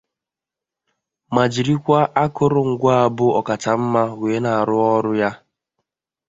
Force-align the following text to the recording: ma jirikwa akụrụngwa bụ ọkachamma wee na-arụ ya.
ma 1.33 1.43
jirikwa 1.53 1.99
akụrụngwa 2.23 2.95
bụ 3.15 3.25
ọkachamma 3.39 4.01
wee 4.19 4.39
na-arụ 4.43 5.11
ya. 5.21 5.29